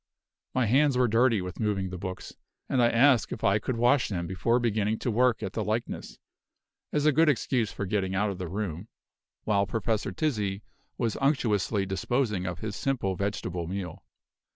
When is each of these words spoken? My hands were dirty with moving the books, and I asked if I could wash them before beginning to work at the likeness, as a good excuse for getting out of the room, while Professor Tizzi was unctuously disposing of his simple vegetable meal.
My 0.55 0.65
hands 0.65 0.97
were 0.97 1.07
dirty 1.07 1.43
with 1.43 1.59
moving 1.59 1.91
the 1.91 1.97
books, 1.99 2.33
and 2.67 2.81
I 2.81 2.89
asked 2.89 3.31
if 3.31 3.43
I 3.43 3.59
could 3.59 3.77
wash 3.77 4.07
them 4.09 4.25
before 4.25 4.57
beginning 4.59 4.97
to 4.97 5.11
work 5.11 5.43
at 5.43 5.53
the 5.53 5.63
likeness, 5.63 6.17
as 6.91 7.05
a 7.05 7.11
good 7.11 7.29
excuse 7.29 7.71
for 7.71 7.85
getting 7.85 8.15
out 8.15 8.31
of 8.31 8.39
the 8.39 8.47
room, 8.49 8.87
while 9.43 9.67
Professor 9.67 10.11
Tizzi 10.11 10.63
was 10.97 11.17
unctuously 11.21 11.85
disposing 11.85 12.47
of 12.47 12.57
his 12.61 12.75
simple 12.75 13.15
vegetable 13.15 13.67
meal. 13.67 14.03